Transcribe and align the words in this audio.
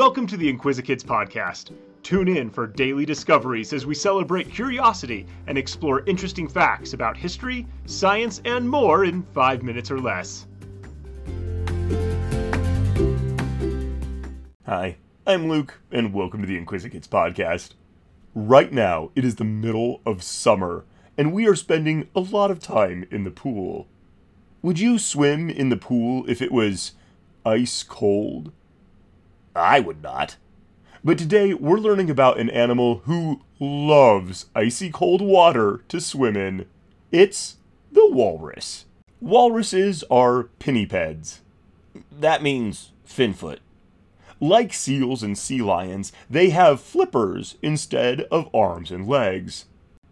Welcome 0.00 0.26
to 0.28 0.38
the 0.38 0.50
Inquisikids 0.50 1.04
podcast. 1.04 1.72
Tune 2.02 2.26
in 2.26 2.48
for 2.48 2.66
daily 2.66 3.04
discoveries 3.04 3.74
as 3.74 3.84
we 3.84 3.94
celebrate 3.94 4.50
curiosity 4.50 5.26
and 5.46 5.58
explore 5.58 6.06
interesting 6.06 6.48
facts 6.48 6.94
about 6.94 7.18
history, 7.18 7.66
science, 7.84 8.40
and 8.46 8.66
more 8.66 9.04
in 9.04 9.22
five 9.34 9.62
minutes 9.62 9.90
or 9.90 10.00
less. 10.00 10.46
Hi, 14.64 14.96
I'm 15.26 15.50
Luke, 15.50 15.78
and 15.92 16.14
welcome 16.14 16.40
to 16.40 16.46
the 16.46 16.58
Inquisikids 16.58 17.06
podcast. 17.06 17.72
Right 18.34 18.72
now, 18.72 19.10
it 19.14 19.22
is 19.22 19.36
the 19.36 19.44
middle 19.44 20.00
of 20.06 20.22
summer, 20.22 20.86
and 21.18 21.30
we 21.30 21.46
are 21.46 21.54
spending 21.54 22.08
a 22.16 22.20
lot 22.20 22.50
of 22.50 22.58
time 22.58 23.06
in 23.10 23.24
the 23.24 23.30
pool. 23.30 23.86
Would 24.62 24.78
you 24.78 24.98
swim 24.98 25.50
in 25.50 25.68
the 25.68 25.76
pool 25.76 26.24
if 26.26 26.40
it 26.40 26.52
was 26.52 26.92
ice 27.44 27.82
cold? 27.82 28.52
I 29.54 29.80
would 29.80 30.02
not. 30.02 30.36
But 31.02 31.18
today 31.18 31.54
we're 31.54 31.78
learning 31.78 32.10
about 32.10 32.38
an 32.38 32.50
animal 32.50 33.02
who 33.04 33.40
loves 33.58 34.46
icy 34.54 34.90
cold 34.90 35.20
water 35.20 35.82
to 35.88 36.00
swim 36.00 36.36
in. 36.36 36.66
It's 37.10 37.56
the 37.90 38.08
walrus. 38.08 38.84
Walruses 39.20 40.04
are 40.10 40.50
pinnipeds. 40.58 41.40
That 42.10 42.42
means 42.42 42.92
finfoot. 43.06 43.58
Like 44.40 44.72
seals 44.72 45.22
and 45.22 45.36
sea 45.36 45.60
lions, 45.60 46.12
they 46.28 46.50
have 46.50 46.80
flippers 46.80 47.56
instead 47.60 48.22
of 48.22 48.54
arms 48.54 48.90
and 48.90 49.06
legs. 49.06 49.66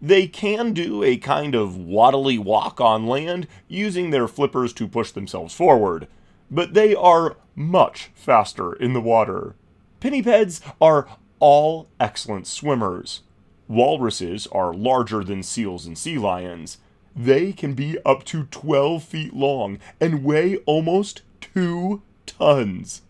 They 0.00 0.26
can 0.26 0.72
do 0.72 1.02
a 1.02 1.16
kind 1.16 1.54
of 1.54 1.76
waddly 1.76 2.38
walk 2.38 2.80
on 2.80 3.06
land 3.06 3.46
using 3.68 4.10
their 4.10 4.28
flippers 4.28 4.72
to 4.74 4.88
push 4.88 5.12
themselves 5.12 5.54
forward, 5.54 6.06
but 6.52 6.74
they 6.74 6.94
are 6.94 7.36
much 7.56 8.10
faster 8.14 8.74
in 8.74 8.92
the 8.92 9.00
water. 9.00 9.56
Pinnipeds 10.00 10.60
are 10.80 11.08
all 11.40 11.88
excellent 11.98 12.46
swimmers. 12.46 13.22
Walruses 13.68 14.46
are 14.48 14.74
larger 14.74 15.24
than 15.24 15.42
seals 15.42 15.86
and 15.86 15.96
sea 15.96 16.18
lions. 16.18 16.78
They 17.16 17.52
can 17.52 17.74
be 17.74 17.98
up 18.04 18.24
to 18.24 18.44
12 18.44 19.02
feet 19.02 19.34
long 19.34 19.78
and 20.00 20.22
weigh 20.22 20.58
almost 20.58 21.22
2 21.40 22.02
tons. 22.26 23.02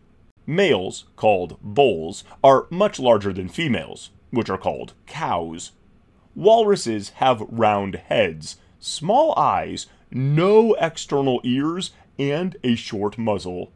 Males, 0.47 1.05
called 1.17 1.59
bulls, 1.63 2.25
are 2.43 2.67
much 2.71 2.99
larger 2.99 3.33
than 3.33 3.49
females, 3.49 4.11
which 4.31 4.51
are 4.51 4.59
called 4.59 4.95
cows. 5.07 5.73
Walruses 6.35 7.11
have 7.17 7.47
round 7.49 7.97
heads, 7.97 8.57
small 8.79 9.35
eyes, 9.37 9.87
no 10.11 10.75
external 10.75 11.41
ears, 11.45 11.93
and 12.19 12.57
a 12.63 12.75
short 12.75 13.19
muzzle. 13.19 13.73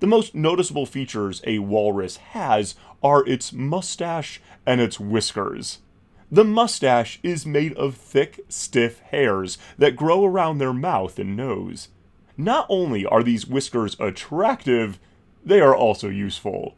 The 0.00 0.06
most 0.06 0.34
noticeable 0.34 0.86
features 0.86 1.40
a 1.46 1.60
walrus 1.60 2.16
has 2.16 2.74
are 3.02 3.26
its 3.26 3.52
mustache 3.52 4.40
and 4.66 4.80
its 4.80 5.00
whiskers. 5.00 5.78
The 6.30 6.44
mustache 6.44 7.20
is 7.22 7.46
made 7.46 7.74
of 7.74 7.94
thick, 7.94 8.40
stiff 8.48 8.98
hairs 9.00 9.56
that 9.78 9.96
grow 9.96 10.24
around 10.24 10.58
their 10.58 10.72
mouth 10.72 11.18
and 11.18 11.36
nose. 11.36 11.88
Not 12.36 12.66
only 12.68 13.06
are 13.06 13.22
these 13.22 13.46
whiskers 13.46 13.96
attractive, 14.00 14.98
they 15.44 15.60
are 15.60 15.76
also 15.76 16.08
useful. 16.08 16.76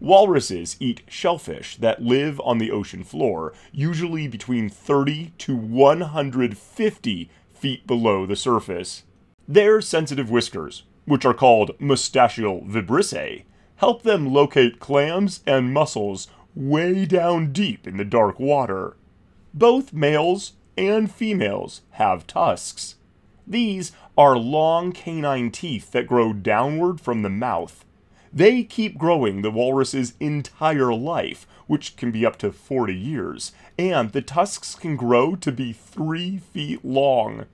Walruses 0.00 0.76
eat 0.80 1.02
shellfish 1.08 1.76
that 1.76 2.02
live 2.02 2.40
on 2.44 2.58
the 2.58 2.70
ocean 2.70 3.02
floor, 3.02 3.52
usually 3.72 4.28
between 4.28 4.68
30 4.68 5.32
to 5.38 5.56
150 5.56 7.30
feet 7.52 7.86
below 7.86 8.26
the 8.26 8.36
surface. 8.36 9.04
Their 9.46 9.80
sensitive 9.80 10.30
whiskers, 10.30 10.84
which 11.04 11.24
are 11.24 11.34
called 11.34 11.78
mustachial 11.78 12.62
vibrissae, 12.62 13.44
help 13.76 14.02
them 14.02 14.32
locate 14.32 14.80
clams 14.80 15.40
and 15.46 15.72
mussels 15.72 16.28
way 16.54 17.04
down 17.04 17.52
deep 17.52 17.86
in 17.86 17.96
the 17.96 18.04
dark 18.04 18.40
water. 18.40 18.96
Both 19.52 19.92
males 19.92 20.54
and 20.78 21.10
females 21.10 21.82
have 21.92 22.26
tusks. 22.26 22.96
These 23.46 23.92
are 24.16 24.38
long 24.38 24.92
canine 24.92 25.50
teeth 25.50 25.90
that 25.92 26.06
grow 26.06 26.32
downward 26.32 27.00
from 27.00 27.22
the 27.22 27.30
mouth. 27.30 27.84
They 28.32 28.64
keep 28.64 28.96
growing 28.98 29.42
the 29.42 29.50
walrus's 29.50 30.14
entire 30.18 30.94
life, 30.94 31.46
which 31.66 31.96
can 31.96 32.10
be 32.10 32.24
up 32.24 32.36
to 32.38 32.50
40 32.50 32.94
years, 32.94 33.52
and 33.78 34.10
the 34.10 34.22
tusks 34.22 34.74
can 34.74 34.96
grow 34.96 35.36
to 35.36 35.52
be 35.52 35.72
3 35.72 36.38
feet 36.38 36.84
long. 36.84 37.46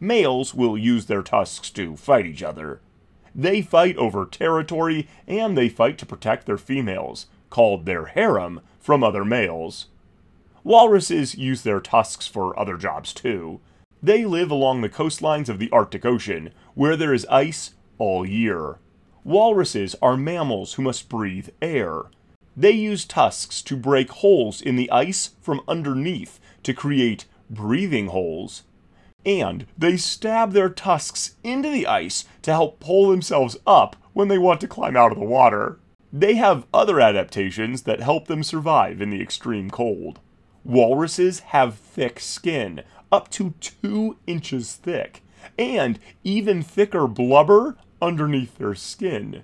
Males 0.00 0.54
will 0.54 0.78
use 0.78 1.06
their 1.06 1.22
tusks 1.22 1.70
to 1.70 1.96
fight 1.96 2.26
each 2.26 2.42
other. 2.42 2.80
They 3.34 3.62
fight 3.62 3.96
over 3.96 4.24
territory 4.26 5.08
and 5.26 5.56
they 5.56 5.68
fight 5.68 5.98
to 5.98 6.06
protect 6.06 6.46
their 6.46 6.58
females, 6.58 7.26
called 7.50 7.84
their 7.84 8.06
harem, 8.06 8.60
from 8.78 9.02
other 9.02 9.24
males. 9.24 9.86
Walruses 10.64 11.34
use 11.34 11.62
their 11.62 11.80
tusks 11.80 12.26
for 12.26 12.58
other 12.58 12.76
jobs 12.76 13.12
too. 13.12 13.60
They 14.02 14.24
live 14.24 14.50
along 14.50 14.80
the 14.80 14.88
coastlines 14.88 15.48
of 15.48 15.58
the 15.58 15.70
Arctic 15.70 16.04
Ocean, 16.04 16.50
where 16.74 16.96
there 16.96 17.12
is 17.12 17.26
ice 17.26 17.74
all 17.98 18.24
year. 18.26 18.78
Walruses 19.24 19.94
are 20.00 20.16
mammals 20.16 20.74
who 20.74 20.82
must 20.82 21.08
breathe 21.08 21.48
air. 21.60 22.04
They 22.56 22.70
use 22.70 23.04
tusks 23.04 23.62
to 23.62 23.76
break 23.76 24.10
holes 24.10 24.60
in 24.60 24.76
the 24.76 24.90
ice 24.90 25.30
from 25.40 25.60
underneath 25.68 26.40
to 26.62 26.74
create 26.74 27.24
breathing 27.50 28.08
holes. 28.08 28.62
And 29.24 29.66
they 29.76 29.96
stab 29.96 30.52
their 30.52 30.68
tusks 30.68 31.34
into 31.42 31.70
the 31.70 31.86
ice 31.86 32.24
to 32.42 32.52
help 32.52 32.80
pull 32.80 33.10
themselves 33.10 33.56
up 33.66 33.96
when 34.12 34.28
they 34.28 34.38
want 34.38 34.60
to 34.62 34.68
climb 34.68 34.96
out 34.96 35.12
of 35.12 35.18
the 35.18 35.24
water. 35.24 35.78
They 36.12 36.34
have 36.36 36.66
other 36.72 37.00
adaptations 37.00 37.82
that 37.82 38.00
help 38.00 38.26
them 38.26 38.42
survive 38.42 39.02
in 39.02 39.10
the 39.10 39.20
extreme 39.20 39.70
cold. 39.70 40.20
Walruses 40.64 41.40
have 41.40 41.74
thick 41.76 42.20
skin, 42.20 42.82
up 43.12 43.30
to 43.30 43.54
two 43.60 44.16
inches 44.26 44.74
thick, 44.74 45.22
and 45.58 45.98
even 46.24 46.62
thicker 46.62 47.06
blubber 47.06 47.76
underneath 48.00 48.58
their 48.58 48.74
skin. 48.74 49.42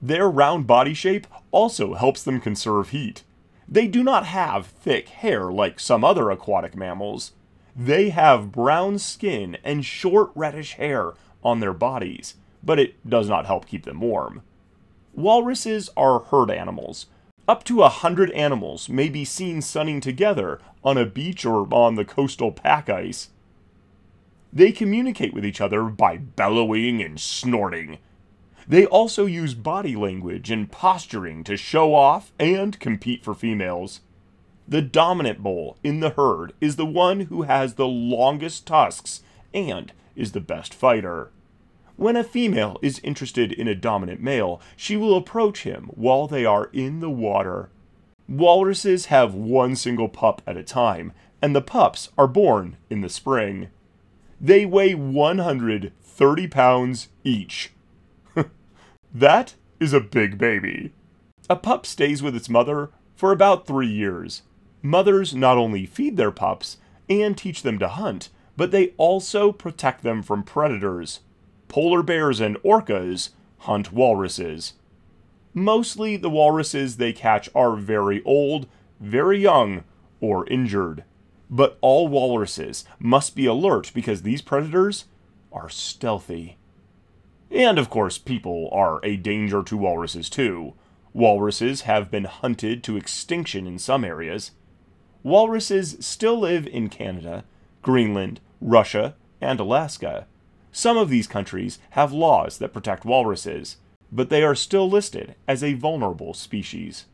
Their 0.00 0.30
round 0.30 0.66
body 0.66 0.94
shape 0.94 1.26
also 1.50 1.94
helps 1.94 2.22
them 2.22 2.40
conserve 2.40 2.90
heat. 2.90 3.22
They 3.68 3.86
do 3.86 4.02
not 4.02 4.26
have 4.26 4.66
thick 4.66 5.08
hair 5.08 5.52
like 5.52 5.78
some 5.78 6.04
other 6.04 6.30
aquatic 6.30 6.74
mammals. 6.74 7.32
They 7.82 8.10
have 8.10 8.52
brown 8.52 8.98
skin 8.98 9.56
and 9.64 9.86
short 9.86 10.32
reddish 10.34 10.74
hair 10.74 11.14
on 11.42 11.60
their 11.60 11.72
bodies, 11.72 12.34
but 12.62 12.78
it 12.78 13.08
does 13.08 13.26
not 13.26 13.46
help 13.46 13.66
keep 13.66 13.86
them 13.86 14.02
warm. 14.02 14.42
Walruses 15.14 15.88
are 15.96 16.18
herd 16.18 16.50
animals. 16.50 17.06
Up 17.48 17.64
to 17.64 17.82
a 17.82 17.88
hundred 17.88 18.32
animals 18.32 18.90
may 18.90 19.08
be 19.08 19.24
seen 19.24 19.62
sunning 19.62 20.02
together 20.02 20.60
on 20.84 20.98
a 20.98 21.06
beach 21.06 21.46
or 21.46 21.66
on 21.72 21.94
the 21.94 22.04
coastal 22.04 22.52
pack 22.52 22.90
ice. 22.90 23.30
They 24.52 24.72
communicate 24.72 25.32
with 25.32 25.46
each 25.46 25.62
other 25.62 25.84
by 25.84 26.18
bellowing 26.18 27.00
and 27.00 27.18
snorting. 27.18 27.96
They 28.68 28.84
also 28.84 29.24
use 29.24 29.54
body 29.54 29.96
language 29.96 30.50
and 30.50 30.70
posturing 30.70 31.44
to 31.44 31.56
show 31.56 31.94
off 31.94 32.30
and 32.38 32.78
compete 32.78 33.24
for 33.24 33.32
females. 33.32 34.00
The 34.70 34.82
dominant 34.82 35.42
bull 35.42 35.78
in 35.82 35.98
the 35.98 36.10
herd 36.10 36.52
is 36.60 36.76
the 36.76 36.86
one 36.86 37.22
who 37.22 37.42
has 37.42 37.74
the 37.74 37.88
longest 37.88 38.68
tusks 38.68 39.20
and 39.52 39.92
is 40.14 40.30
the 40.30 40.40
best 40.40 40.72
fighter. 40.72 41.32
When 41.96 42.14
a 42.14 42.22
female 42.22 42.78
is 42.80 43.00
interested 43.00 43.50
in 43.50 43.66
a 43.66 43.74
dominant 43.74 44.22
male, 44.22 44.60
she 44.76 44.96
will 44.96 45.16
approach 45.16 45.64
him 45.64 45.90
while 45.94 46.28
they 46.28 46.44
are 46.44 46.70
in 46.72 47.00
the 47.00 47.10
water. 47.10 47.68
Walruses 48.28 49.06
have 49.06 49.34
one 49.34 49.74
single 49.74 50.08
pup 50.08 50.40
at 50.46 50.56
a 50.56 50.62
time, 50.62 51.12
and 51.42 51.54
the 51.54 51.60
pups 51.60 52.10
are 52.16 52.28
born 52.28 52.76
in 52.88 53.00
the 53.00 53.08
spring. 53.08 53.70
They 54.40 54.64
weigh 54.64 54.94
130 54.94 56.46
pounds 56.46 57.08
each. 57.24 57.72
that 59.12 59.54
is 59.80 59.92
a 59.92 60.00
big 60.00 60.38
baby. 60.38 60.92
A 61.50 61.56
pup 61.56 61.86
stays 61.86 62.22
with 62.22 62.36
its 62.36 62.48
mother 62.48 62.90
for 63.16 63.32
about 63.32 63.66
three 63.66 63.90
years. 63.90 64.42
Mothers 64.82 65.34
not 65.34 65.58
only 65.58 65.86
feed 65.86 66.16
their 66.16 66.30
pups 66.30 66.78
and 67.08 67.36
teach 67.36 67.62
them 67.62 67.78
to 67.78 67.88
hunt, 67.88 68.30
but 68.56 68.70
they 68.70 68.88
also 68.96 69.52
protect 69.52 70.02
them 70.02 70.22
from 70.22 70.42
predators. 70.42 71.20
Polar 71.68 72.02
bears 72.02 72.40
and 72.40 72.56
orcas 72.62 73.30
hunt 73.58 73.92
walruses. 73.92 74.74
Mostly 75.52 76.16
the 76.16 76.30
walruses 76.30 76.96
they 76.96 77.12
catch 77.12 77.48
are 77.54 77.76
very 77.76 78.22
old, 78.24 78.66
very 79.00 79.40
young, 79.40 79.84
or 80.20 80.46
injured. 80.48 81.04
But 81.50 81.78
all 81.80 82.06
walruses 82.08 82.84
must 82.98 83.34
be 83.34 83.46
alert 83.46 83.90
because 83.94 84.22
these 84.22 84.42
predators 84.42 85.06
are 85.52 85.68
stealthy. 85.68 86.56
And 87.50 87.78
of 87.78 87.90
course, 87.90 88.18
people 88.18 88.68
are 88.72 89.00
a 89.04 89.16
danger 89.16 89.62
to 89.64 89.76
walruses 89.76 90.30
too. 90.30 90.74
Walruses 91.12 91.82
have 91.82 92.10
been 92.10 92.24
hunted 92.24 92.84
to 92.84 92.96
extinction 92.96 93.66
in 93.66 93.78
some 93.78 94.04
areas. 94.04 94.52
Walruses 95.22 95.96
still 96.00 96.38
live 96.38 96.66
in 96.66 96.88
Canada, 96.88 97.44
Greenland, 97.82 98.40
Russia, 98.60 99.14
and 99.40 99.60
Alaska. 99.60 100.26
Some 100.72 100.96
of 100.96 101.08
these 101.08 101.26
countries 101.26 101.78
have 101.90 102.12
laws 102.12 102.58
that 102.58 102.72
protect 102.72 103.04
walruses. 103.04 103.76
but 104.12 104.28
they 104.28 104.42
are 104.42 104.54
still 104.56 104.90
listed 104.90 105.36
as 105.46 105.62
a 105.62 105.74
vulnerable 105.74 106.34
species. 106.34 107.06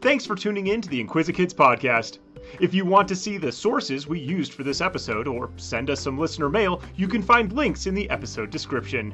Thanks 0.00 0.24
for 0.24 0.36
tuning 0.36 0.68
in 0.68 0.80
to 0.82 0.88
the 0.88 1.02
Inquisikids 1.02 1.52
podcast. 1.52 2.18
If 2.60 2.72
you 2.72 2.84
want 2.84 3.08
to 3.08 3.16
see 3.16 3.38
the 3.38 3.50
sources 3.50 4.06
we 4.06 4.20
used 4.20 4.52
for 4.52 4.62
this 4.62 4.80
episode 4.80 5.26
or 5.26 5.50
send 5.56 5.90
us 5.90 6.00
some 6.00 6.16
listener 6.16 6.48
mail, 6.48 6.80
you 6.94 7.08
can 7.08 7.22
find 7.22 7.52
links 7.52 7.86
in 7.86 7.94
the 7.94 8.08
episode 8.08 8.50
description. 8.50 9.12